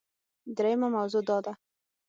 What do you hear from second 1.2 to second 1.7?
دا ده